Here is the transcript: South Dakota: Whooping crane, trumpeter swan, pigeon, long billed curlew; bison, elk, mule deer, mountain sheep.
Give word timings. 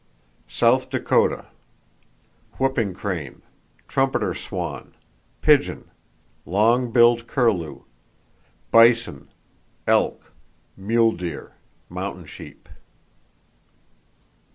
South 0.47 0.89
Dakota: 0.89 1.45
Whooping 2.57 2.95
crane, 2.95 3.43
trumpeter 3.87 4.33
swan, 4.33 4.95
pigeon, 5.43 5.91
long 6.43 6.91
billed 6.91 7.27
curlew; 7.27 7.83
bison, 8.71 9.27
elk, 9.85 10.31
mule 10.75 11.11
deer, 11.11 11.53
mountain 11.87 12.25
sheep. 12.25 12.67